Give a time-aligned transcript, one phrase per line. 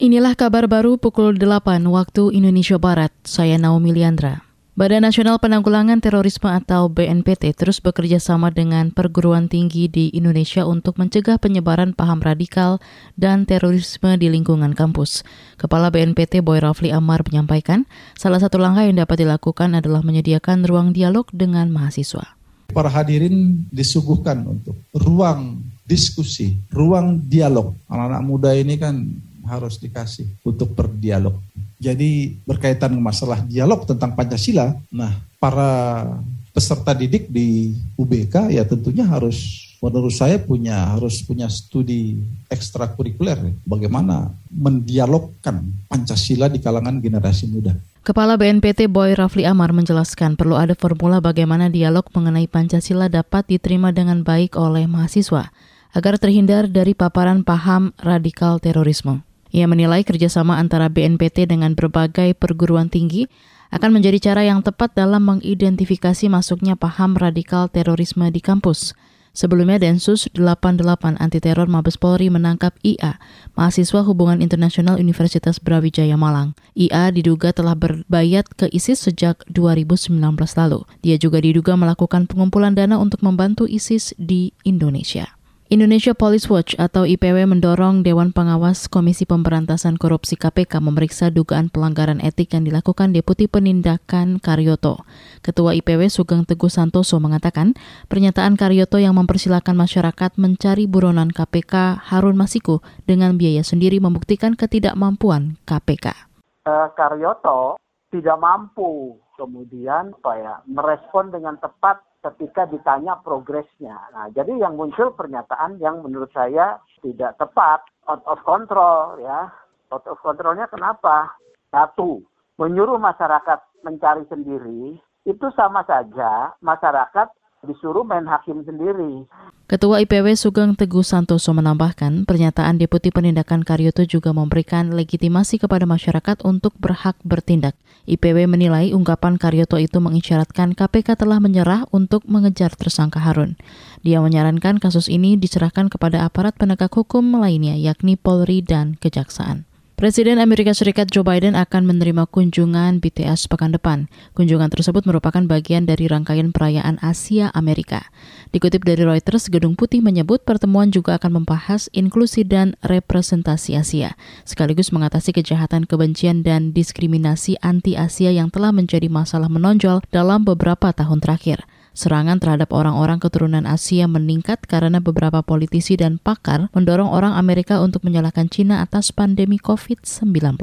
[0.00, 3.12] Inilah kabar baru pukul 8 waktu Indonesia Barat.
[3.20, 4.48] Saya Naomi Liandra.
[4.72, 10.96] Badan Nasional Penanggulangan Terorisme atau BNPT terus bekerja sama dengan perguruan tinggi di Indonesia untuk
[10.96, 12.80] mencegah penyebaran paham radikal
[13.20, 15.20] dan terorisme di lingkungan kampus.
[15.60, 17.84] Kepala BNPT Boy Rafli Amar menyampaikan,
[18.16, 22.40] salah satu langkah yang dapat dilakukan adalah menyediakan ruang dialog dengan mahasiswa.
[22.72, 27.76] Para hadirin disuguhkan untuk ruang diskusi, ruang dialog.
[27.92, 31.42] Anak-anak muda ini kan harus dikasih untuk berdialog.
[31.82, 36.06] Jadi berkaitan masalah dialog tentang Pancasila, nah para
[36.54, 42.20] peserta didik di UBK ya tentunya harus menurut saya punya harus punya studi
[42.52, 47.72] ekstrakurikuler bagaimana mendialogkan Pancasila di kalangan generasi muda.
[48.00, 53.92] Kepala BNPT Boy Rafli Amar menjelaskan perlu ada formula bagaimana dialog mengenai Pancasila dapat diterima
[53.92, 55.52] dengan baik oleh mahasiswa
[55.90, 59.29] agar terhindar dari paparan paham radikal terorisme.
[59.50, 63.26] Ia menilai kerjasama antara BNPT dengan berbagai perguruan tinggi
[63.70, 68.94] akan menjadi cara yang tepat dalam mengidentifikasi masuknya paham radikal terorisme di kampus.
[69.30, 70.82] Sebelumnya Densus 88
[71.22, 73.22] Anti Teror Mabes Polri menangkap IA,
[73.54, 76.58] mahasiswa hubungan internasional Universitas Brawijaya Malang.
[76.74, 80.82] IA diduga telah berbayat ke ISIS sejak 2019 lalu.
[81.06, 85.39] Dia juga diduga melakukan pengumpulan dana untuk membantu ISIS di Indonesia.
[85.70, 92.18] Indonesia Police Watch atau IPW mendorong Dewan Pengawas Komisi Pemberantasan Korupsi KPK memeriksa dugaan pelanggaran
[92.18, 95.06] etik yang dilakukan Deputi Penindakan Karyoto.
[95.46, 97.78] Ketua IPW Sugeng Teguh Santoso mengatakan,
[98.10, 105.54] pernyataan Karyoto yang mempersilahkan masyarakat mencari buronan KPK Harun Masiku dengan biaya sendiri membuktikan ketidakmampuan
[105.70, 106.34] KPK.
[106.66, 107.78] Uh, Karyoto
[108.10, 113.96] tidak mampu kemudian apa ya merespon dengan tepat ketika ditanya progresnya.
[114.12, 119.48] Nah, jadi yang muncul pernyataan yang menurut saya tidak tepat, out of control ya.
[119.88, 121.32] Out of controlnya kenapa?
[121.72, 122.20] Satu,
[122.60, 127.32] menyuruh masyarakat mencari sendiri itu sama saja masyarakat
[127.64, 129.28] disuruh main hakim sendiri.
[129.68, 136.42] Ketua IPW Sugeng Teguh Santoso menambahkan, pernyataan Deputi Penindakan Karyoto juga memberikan legitimasi kepada masyarakat
[136.42, 137.76] untuk berhak bertindak.
[138.08, 143.60] IPW menilai ungkapan Karyoto itu mengisyaratkan KPK telah menyerah untuk mengejar tersangka Harun.
[144.04, 149.69] Dia menyarankan kasus ini diserahkan kepada aparat penegak hukum lainnya yakni Polri dan Kejaksaan.
[150.00, 154.08] Presiden Amerika Serikat Joe Biden akan menerima kunjungan BTS pekan depan.
[154.32, 158.08] Kunjungan tersebut merupakan bagian dari rangkaian perayaan Asia Amerika.
[158.48, 164.16] Dikutip dari Reuters, Gedung Putih menyebut pertemuan juga akan membahas inklusi dan representasi Asia,
[164.48, 171.20] sekaligus mengatasi kejahatan kebencian dan diskriminasi anti-Asia yang telah menjadi masalah menonjol dalam beberapa tahun
[171.20, 171.68] terakhir.
[171.94, 178.02] Serangan terhadap orang-orang keturunan Asia meningkat karena beberapa politisi dan pakar mendorong orang Amerika untuk
[178.02, 180.58] menyalahkan Cina atas pandemi COVID-19.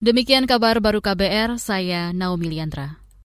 [0.00, 2.99] Demikian kabar baru KBR, saya Naomi Liandra.